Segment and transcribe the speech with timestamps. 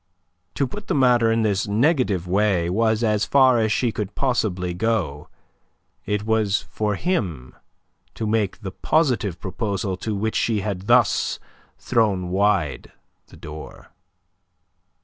[0.55, 4.73] To put the matter in this negative way was as far as she could possibly
[4.73, 5.27] go.
[6.07, 7.55] It was for him
[8.15, 11.37] to make the positive proposal to which she had thus
[11.77, 12.91] thrown wide
[13.27, 13.91] the door.